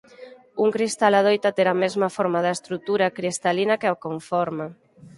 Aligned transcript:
Un 0.63 0.69
cristal 0.75 1.13
adoita 1.17 1.55
ter 1.57 1.67
a 1.69 1.79
mesma 1.83 2.13
forma 2.17 2.39
da 2.45 2.55
estrutura 2.57 3.13
cristalina 3.17 3.79
que 3.81 3.87
a 3.89 3.99
conforma. 4.05 4.65